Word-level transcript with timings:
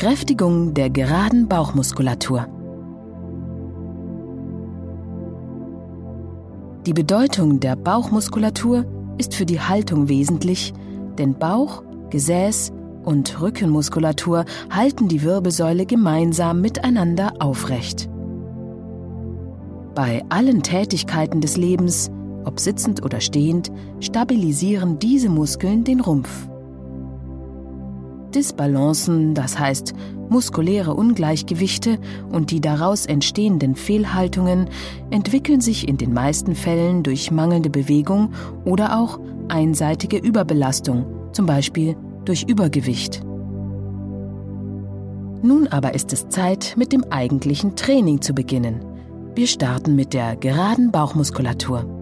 Kräftigung 0.00 0.72
der 0.72 0.88
geraden 0.88 1.46
Bauchmuskulatur. 1.46 2.46
Die 6.86 6.94
Bedeutung 6.94 7.60
der 7.60 7.76
Bauchmuskulatur 7.76 8.86
ist 9.18 9.34
für 9.34 9.44
die 9.44 9.60
Haltung 9.60 10.08
wesentlich, 10.08 10.72
denn 11.18 11.34
Bauch, 11.34 11.82
Gesäß 12.08 12.72
und 13.04 13.42
Rückenmuskulatur 13.42 14.46
halten 14.70 15.08
die 15.08 15.22
Wirbelsäule 15.22 15.84
gemeinsam 15.84 16.62
miteinander 16.62 17.34
aufrecht. 17.38 18.08
Bei 19.94 20.24
allen 20.30 20.62
Tätigkeiten 20.62 21.42
des 21.42 21.58
Lebens, 21.58 22.10
ob 22.46 22.58
sitzend 22.58 23.04
oder 23.04 23.20
stehend, 23.20 23.70
stabilisieren 24.00 24.98
diese 24.98 25.28
Muskeln 25.28 25.84
den 25.84 26.00
Rumpf. 26.00 26.48
Disbalancen, 28.30 29.34
das 29.34 29.58
heißt 29.58 29.94
muskuläre 30.30 30.94
Ungleichgewichte 30.94 31.98
und 32.30 32.52
die 32.52 32.60
daraus 32.60 33.04
entstehenden 33.06 33.74
Fehlhaltungen, 33.74 34.70
entwickeln 35.10 35.60
sich 35.60 35.88
in 35.88 35.96
den 35.96 36.14
meisten 36.14 36.54
Fällen 36.54 37.02
durch 37.02 37.30
mangelnde 37.30 37.68
Bewegung 37.68 38.32
oder 38.64 38.98
auch 38.98 39.18
einseitige 39.48 40.16
Überbelastung, 40.16 41.04
zum 41.32 41.46
Beispiel 41.46 41.96
durch 42.24 42.44
Übergewicht. 42.44 43.22
Nun 45.42 45.66
aber 45.68 45.94
ist 45.94 46.12
es 46.12 46.28
Zeit, 46.28 46.74
mit 46.76 46.92
dem 46.92 47.04
eigentlichen 47.10 47.74
Training 47.74 48.20
zu 48.20 48.34
beginnen. 48.34 48.84
Wir 49.34 49.46
starten 49.46 49.96
mit 49.96 50.12
der 50.12 50.36
geraden 50.36 50.90
Bauchmuskulatur. 50.90 51.99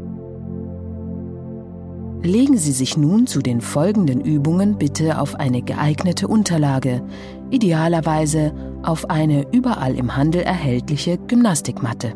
Legen 2.22 2.56
Sie 2.56 2.72
sich 2.72 2.96
nun 2.96 3.26
zu 3.26 3.40
den 3.40 3.60
folgenden 3.60 4.20
Übungen 4.20 4.76
bitte 4.76 5.20
auf 5.20 5.36
eine 5.36 5.62
geeignete 5.62 6.26
Unterlage, 6.26 7.02
idealerweise 7.50 8.52
auf 8.82 9.08
eine 9.08 9.46
überall 9.52 9.94
im 9.94 10.16
Handel 10.16 10.42
erhältliche 10.42 11.18
Gymnastikmatte. 11.18 12.14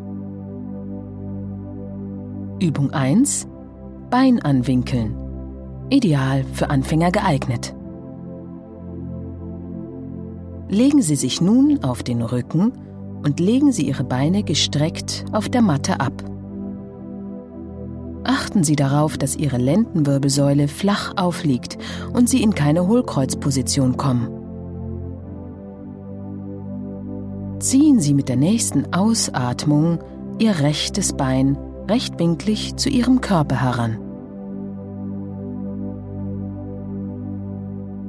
Übung 2.59 2.91
1 2.91 3.47
Bein 4.09 4.41
anwinkeln. 4.41 5.15
Ideal 5.89 6.43
für 6.53 6.69
Anfänger 6.69 7.11
geeignet. 7.11 7.73
Legen 10.69 11.01
Sie 11.01 11.15
sich 11.15 11.41
nun 11.41 11.83
auf 11.83 12.03
den 12.03 12.21
Rücken 12.21 12.73
und 13.23 13.39
legen 13.39 13.71
Sie 13.71 13.87
Ihre 13.87 14.03
Beine 14.03 14.43
gestreckt 14.43 15.25
auf 15.31 15.49
der 15.49 15.61
Matte 15.61 15.99
ab. 15.99 16.32
Achten 18.23 18.63
Sie 18.63 18.75
darauf, 18.75 19.17
dass 19.17 19.35
Ihre 19.35 19.57
Lendenwirbelsäule 19.57 20.67
flach 20.67 21.13
aufliegt 21.17 21.77
und 22.13 22.29
Sie 22.29 22.41
in 22.41 22.55
keine 22.55 22.87
Hohlkreuzposition 22.87 23.97
kommen. 23.97 24.29
Ziehen 27.59 27.99
Sie 27.99 28.13
mit 28.13 28.29
der 28.29 28.37
nächsten 28.37 28.93
Ausatmung 28.93 29.99
Ihr 30.39 30.59
rechtes 30.59 31.13
Bein 31.13 31.57
rechtwinklig 31.89 32.75
zu 32.75 32.89
Ihrem 32.89 33.21
Körper 33.21 33.61
heran. 33.61 33.97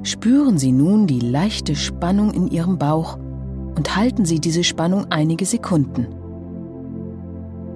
Spüren 0.03 0.59
Sie 0.59 0.73
nun 0.73 1.07
die 1.07 1.21
leichte 1.21 1.75
Spannung 1.75 2.33
in 2.33 2.49
Ihrem 2.49 2.79
Bauch 2.79 3.19
und 3.77 3.97
halten 3.97 4.25
Sie 4.25 4.39
diese 4.39 4.63
Spannung 4.63 5.07
einige 5.11 5.47
Sekunden. 5.47 6.07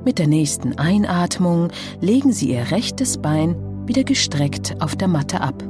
Mit 0.04 0.18
der 0.18 0.26
nächsten 0.26 0.78
Einatmung 0.78 1.68
legen 2.00 2.32
Sie 2.32 2.50
Ihr 2.50 2.70
rechtes 2.70 3.18
Bein 3.18 3.56
wieder 3.86 4.04
gestreckt 4.04 4.76
auf 4.80 4.96
der 4.96 5.08
Matte 5.08 5.40
ab. 5.40 5.62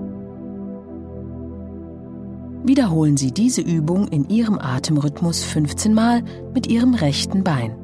Wiederholen 2.65 3.17
Sie 3.17 3.33
diese 3.33 3.63
Übung 3.63 4.09
in 4.09 4.29
Ihrem 4.29 4.59
Atemrhythmus 4.59 5.45
15 5.45 5.95
Mal 5.95 6.23
mit 6.53 6.67
Ihrem 6.67 6.95
rechten 6.95 7.45
Bein. 7.45 7.77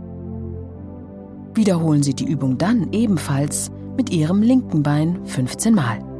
Wiederholen 1.54 2.02
Sie 2.02 2.14
die 2.14 2.26
Übung 2.26 2.58
dann 2.58 2.92
ebenfalls 2.92 3.70
mit 3.96 4.10
Ihrem 4.10 4.42
linken 4.42 4.82
Bein 4.82 5.24
15 5.24 5.74
Mal. 5.74 6.13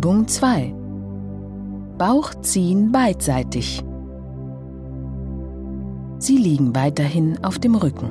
Übung 0.00 0.26
2. 0.26 0.74
Bauch 1.98 2.32
ziehen 2.40 2.90
beidseitig. 2.90 3.84
Sie 6.18 6.38
liegen 6.38 6.74
weiterhin 6.74 7.44
auf 7.44 7.58
dem 7.58 7.74
Rücken. 7.74 8.08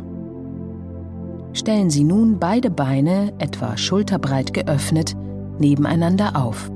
Stellen 1.54 1.90
Sie 1.90 2.04
nun 2.04 2.38
beide 2.38 2.70
Beine 2.70 3.34
etwa 3.40 3.76
schulterbreit 3.76 4.54
geöffnet 4.54 5.16
nebeneinander 5.58 6.36
auf. 6.36 6.70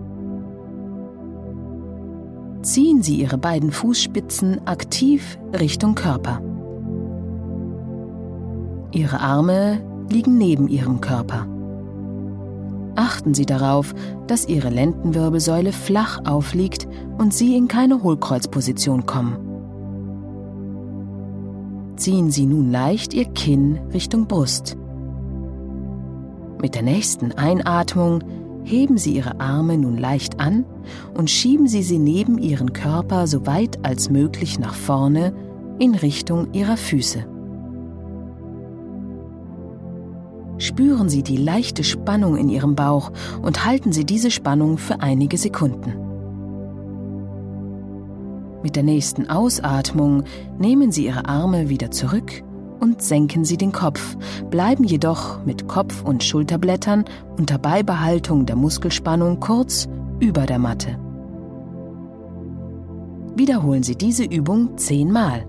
Ziehen 2.64 3.04
Sie 3.04 3.22
Ihre 3.22 3.38
beiden 3.38 3.72
Fußspitzen 3.72 4.66
aktiv 4.66 5.38
Richtung 5.54 5.94
Körper. 5.94 6.42
Ihre 8.90 9.20
Arme 9.20 9.80
liegen 10.10 10.40
neben 10.40 10.68
Ihrem 10.68 11.02
Körper. 11.02 11.53
Achten 12.96 13.34
Sie 13.34 13.46
darauf, 13.46 13.94
dass 14.28 14.48
Ihre 14.48 14.70
Lendenwirbelsäule 14.70 15.72
flach 15.72 16.22
aufliegt 16.26 16.88
und 17.18 17.34
Sie 17.34 17.56
in 17.58 17.68
keine 17.68 18.04
Hohlkreuzposition 18.04 19.06
kommen. 19.06 19.38
Ziehen 21.96 22.32
Sie 22.32 22.46
nun 22.46 22.72
leicht 22.72 23.14
Ihr 23.14 23.26
Kinn 23.26 23.80
Richtung 23.94 24.28
Brust. 24.28 24.78
Mit 26.62 26.76
der 26.76 26.84
nächsten 26.84 27.32
Einatmung 27.34 28.24
heben 28.64 28.98
Sie 28.98 29.16
Ihre 29.16 29.40
Arme 29.40 29.78
nun 29.78 29.98
leicht 29.98 30.40
an 30.40 30.66
und 31.14 31.30
schieben 31.30 31.68
Sie 31.68 31.84
sie 31.84 32.00
neben 32.00 32.38
Ihren 32.38 32.74
Körper 32.74 33.28
so 33.28 33.46
weit 33.46 33.86
als 33.86 34.10
möglich 34.10 34.60
nach 34.60 34.74
vorne 34.74 35.34
in 35.80 35.96
Richtung 35.96 36.54
Ihrer 36.54 36.78
Füße. 36.78 37.26
Spüren 40.64 41.10
Sie 41.10 41.24
die 41.24 41.36
leichte 41.36 41.84
Spannung 41.84 42.38
in 42.38 42.48
Ihrem 42.48 42.74
Bauch 42.74 43.12
und 43.42 43.66
halten 43.66 43.92
Sie 43.92 44.06
diese 44.06 44.32
Spannung 44.32 44.78
für 44.78 45.02
einige 45.02 45.38
Sekunden. 45.38 45.94
Mit 48.64 48.78
der 48.78 48.84
nächsten 48.84 49.30
Ausatmung 49.30 50.24
nehmen 50.58 50.94
Sie 50.94 51.08
Ihre 51.08 51.28
Arme 51.28 51.68
wieder 51.68 51.92
zurück 51.92 52.46
und 52.80 53.02
senken 53.02 53.44
Sie 53.44 53.58
den 53.58 53.74
Kopf, 53.74 54.16
bleiben 54.50 54.86
jedoch 54.86 55.44
mit 55.44 55.68
Kopf- 55.68 56.02
und 56.02 56.24
Schulterblättern 56.24 57.04
unter 57.38 57.58
Beibehaltung 57.58 58.46
der 58.46 58.56
Muskelspannung 58.56 59.42
kurz 59.42 59.90
über 60.22 60.46
der 60.46 60.60
Matte. 60.60 60.98
Wiederholen 63.36 63.84
Sie 63.84 63.98
diese 63.98 64.24
Übung 64.24 64.78
zehnmal. 64.78 65.46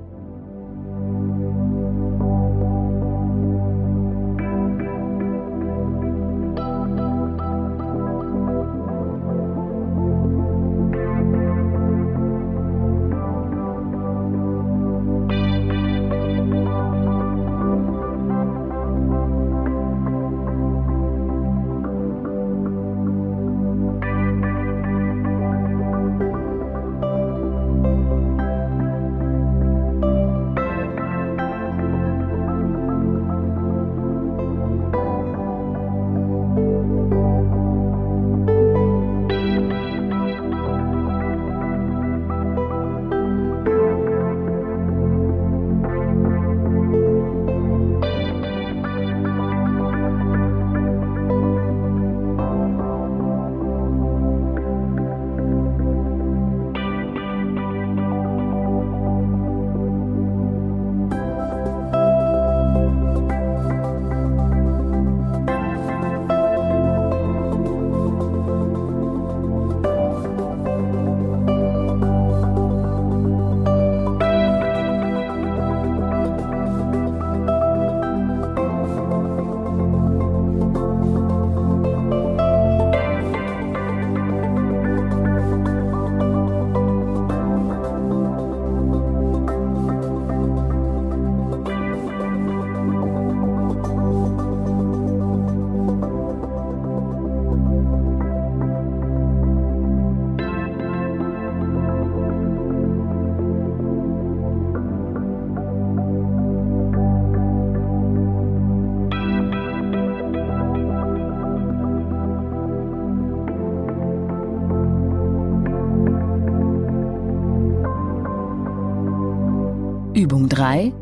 Übung 120.44 120.58
3. 120.58 120.92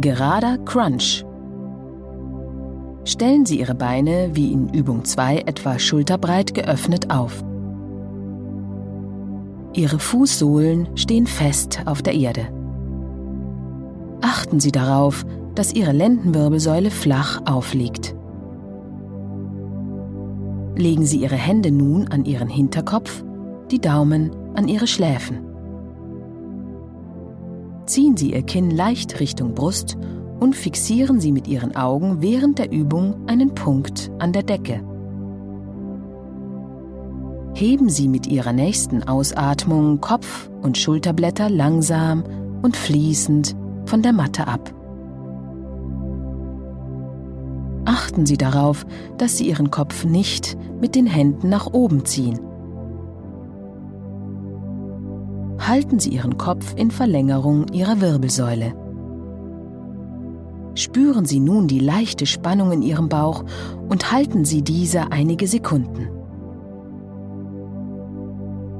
Gerader 0.00 0.56
Crunch. 0.64 1.22
Stellen 3.04 3.44
Sie 3.44 3.60
Ihre 3.60 3.74
Beine 3.74 4.30
wie 4.32 4.52
in 4.52 4.70
Übung 4.70 5.04
2 5.04 5.40
etwa 5.40 5.78
schulterbreit 5.78 6.54
geöffnet 6.54 7.10
auf. 7.10 7.44
Ihre 9.74 9.98
Fußsohlen 9.98 10.88
stehen 10.96 11.26
fest 11.26 11.82
auf 11.84 12.00
der 12.00 12.14
Erde. 12.14 12.48
Achten 14.22 14.60
Sie 14.60 14.72
darauf, 14.72 15.26
dass 15.54 15.74
Ihre 15.74 15.92
Lendenwirbelsäule 15.92 16.90
flach 16.90 17.42
aufliegt. 17.44 18.16
Legen 20.74 21.04
Sie 21.04 21.18
Ihre 21.18 21.36
Hände 21.36 21.70
nun 21.70 22.08
an 22.08 22.24
Ihren 22.24 22.48
Hinterkopf, 22.48 23.22
die 23.70 23.80
Daumen 23.80 24.30
an 24.54 24.68
Ihre 24.68 24.86
Schläfen. 24.86 25.45
Ziehen 27.86 28.16
Sie 28.16 28.32
Ihr 28.32 28.42
Kinn 28.42 28.70
leicht 28.70 29.20
Richtung 29.20 29.54
Brust 29.54 29.96
und 30.40 30.56
fixieren 30.56 31.20
Sie 31.20 31.30
mit 31.30 31.46
Ihren 31.46 31.76
Augen 31.76 32.20
während 32.20 32.58
der 32.58 32.72
Übung 32.72 33.28
einen 33.28 33.54
Punkt 33.54 34.10
an 34.18 34.32
der 34.32 34.42
Decke. 34.42 34.82
Heben 37.54 37.88
Sie 37.88 38.08
mit 38.08 38.26
Ihrer 38.26 38.52
nächsten 38.52 39.04
Ausatmung 39.04 40.00
Kopf 40.00 40.50
und 40.62 40.76
Schulterblätter 40.76 41.48
langsam 41.48 42.24
und 42.60 42.76
fließend 42.76 43.56
von 43.86 44.02
der 44.02 44.12
Matte 44.12 44.48
ab. 44.48 44.74
Achten 47.86 48.26
Sie 48.26 48.36
darauf, 48.36 48.84
dass 49.16 49.38
Sie 49.38 49.48
Ihren 49.48 49.70
Kopf 49.70 50.04
nicht 50.04 50.58
mit 50.80 50.96
den 50.96 51.06
Händen 51.06 51.48
nach 51.48 51.72
oben 51.72 52.04
ziehen. 52.04 52.40
Halten 55.66 55.98
Sie 55.98 56.10
Ihren 56.10 56.38
Kopf 56.38 56.74
in 56.76 56.90
Verlängerung 56.90 57.66
Ihrer 57.72 58.00
Wirbelsäule. 58.00 58.74
Spüren 60.74 61.24
Sie 61.24 61.40
nun 61.40 61.66
die 61.66 61.80
leichte 61.80 62.26
Spannung 62.26 62.70
in 62.70 62.82
Ihrem 62.82 63.08
Bauch 63.08 63.44
und 63.88 64.12
halten 64.12 64.44
Sie 64.44 64.62
diese 64.62 65.10
einige 65.10 65.48
Sekunden. 65.48 66.08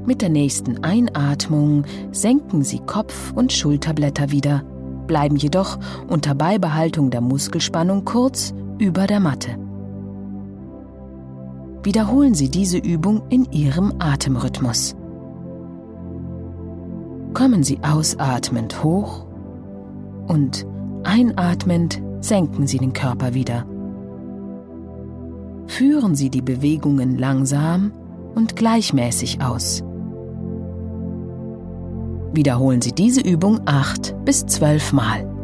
Mit 0.05 0.21
der 0.21 0.29
nächsten 0.29 0.83
Einatmung 0.83 1.83
senken 2.11 2.63
Sie 2.63 2.79
Kopf 2.79 3.33
und 3.33 3.51
Schulterblätter 3.51 4.31
wieder, 4.31 4.63
bleiben 5.07 5.35
jedoch 5.35 5.79
unter 6.07 6.35
Beibehaltung 6.35 7.09
der 7.09 7.21
Muskelspannung 7.21 8.05
kurz 8.05 8.53
über 8.77 9.07
der 9.07 9.19
Matte. 9.19 9.57
Wiederholen 11.83 12.35
Sie 12.35 12.49
diese 12.49 12.77
Übung 12.77 13.23
in 13.29 13.51
Ihrem 13.51 13.93
Atemrhythmus 13.99 14.95
kommen 17.37 17.61
Sie 17.61 17.77
ausatmend 17.83 18.83
hoch 18.83 19.27
und 20.25 20.65
einatmend 21.03 22.01
senken 22.19 22.65
Sie 22.65 22.79
den 22.79 22.93
Körper 22.93 23.35
wieder. 23.35 23.63
Führen 25.67 26.15
Sie 26.15 26.31
die 26.31 26.41
Bewegungen 26.41 27.15
langsam 27.15 27.91
und 28.33 28.55
gleichmäßig 28.55 29.39
aus. 29.39 29.83
Wiederholen 32.33 32.81
Sie 32.81 32.93
diese 32.93 33.21
Übung 33.21 33.61
acht 33.67 34.15
bis 34.25 34.47
zwölf 34.47 34.91
Mal. 34.91 35.36